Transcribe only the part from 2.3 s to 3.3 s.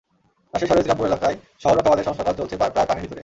চলছে প্রায় পানির ভেতরে।